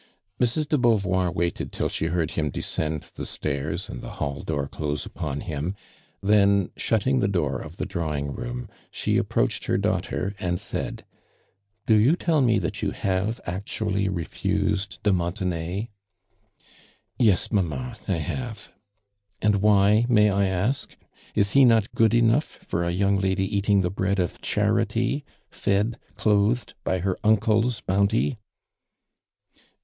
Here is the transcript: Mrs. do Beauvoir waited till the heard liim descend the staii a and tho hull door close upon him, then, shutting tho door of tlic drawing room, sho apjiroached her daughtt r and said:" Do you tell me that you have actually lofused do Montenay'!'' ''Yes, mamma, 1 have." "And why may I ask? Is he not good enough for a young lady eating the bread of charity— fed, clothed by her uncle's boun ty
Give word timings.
Mrs. 0.41 0.67
do 0.67 0.79
Beauvoir 0.79 1.29
waited 1.31 1.71
till 1.71 1.87
the 1.87 2.07
heard 2.07 2.29
liim 2.29 2.51
descend 2.51 3.03
the 3.13 3.21
staii 3.21 3.87
a 3.87 3.91
and 3.91 4.01
tho 4.01 4.09
hull 4.09 4.41
door 4.41 4.67
close 4.67 5.05
upon 5.05 5.41
him, 5.41 5.75
then, 6.23 6.71
shutting 6.75 7.19
tho 7.19 7.27
door 7.27 7.59
of 7.61 7.75
tlic 7.75 7.89
drawing 7.89 8.31
room, 8.33 8.67
sho 8.89 9.11
apjiroached 9.11 9.65
her 9.67 9.77
daughtt 9.77 10.11
r 10.11 10.33
and 10.39 10.59
said:" 10.59 11.05
Do 11.85 11.95
you 11.97 12.15
tell 12.15 12.41
me 12.41 12.57
that 12.57 12.81
you 12.81 12.89
have 12.89 13.39
actually 13.45 14.09
lofused 14.09 14.97
do 15.03 15.13
Montenay'!'' 15.13 15.89
''Yes, 17.19 17.51
mamma, 17.51 17.95
1 18.07 18.17
have." 18.21 18.71
"And 19.39 19.57
why 19.57 20.07
may 20.09 20.31
I 20.31 20.47
ask? 20.47 20.97
Is 21.35 21.51
he 21.51 21.63
not 21.63 21.93
good 21.93 22.15
enough 22.15 22.57
for 22.65 22.83
a 22.83 22.89
young 22.91 23.19
lady 23.19 23.45
eating 23.55 23.81
the 23.81 23.91
bread 23.91 24.17
of 24.17 24.41
charity— 24.41 25.23
fed, 25.51 25.99
clothed 26.15 26.73
by 26.83 27.01
her 27.05 27.19
uncle's 27.23 27.81
boun 27.81 28.07
ty 28.07 28.39